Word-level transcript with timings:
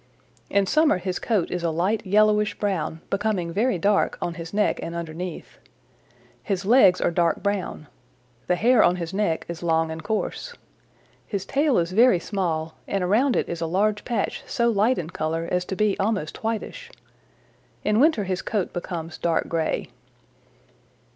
In 0.49 0.65
summer 0.65 0.97
his 0.97 1.19
coat 1.19 1.51
is 1.51 1.61
a 1.61 1.69
light 1.69 2.03
yellowish 2.07 2.57
brown, 2.57 3.01
becoming 3.11 3.53
very 3.53 3.77
dark 3.77 4.17
on 4.19 4.33
his 4.33 4.51
neck 4.51 4.79
and 4.81 4.95
underneath. 4.95 5.59
His 6.41 6.65
legs 6.65 6.99
are 6.99 7.11
dark 7.11 7.43
brown. 7.43 7.85
The 8.47 8.55
hair 8.55 8.81
on 8.83 8.95
his 8.95 9.13
neck 9.13 9.45
is 9.47 9.61
long 9.61 9.91
and 9.91 10.03
coarse. 10.03 10.55
His 11.27 11.45
tail 11.45 11.77
is 11.77 11.91
very 11.91 12.17
small, 12.17 12.73
and 12.87 13.03
around 13.03 13.35
it 13.35 13.47
is 13.47 13.61
a 13.61 13.67
large 13.67 14.03
patch 14.03 14.41
so 14.47 14.71
light 14.71 14.97
in 14.97 15.11
color 15.11 15.47
as 15.51 15.65
to 15.65 15.75
be 15.75 15.95
almost 15.99 16.43
whitish. 16.43 16.89
In 17.83 17.99
winter 17.99 18.23
his 18.23 18.41
coat 18.41 18.73
becomes 18.73 19.19
dark 19.19 19.47
gray. 19.49 19.89